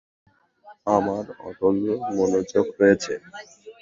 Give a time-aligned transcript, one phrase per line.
[0.95, 1.75] আমার অটল
[2.15, 3.13] মনোযোগ রয়েছে।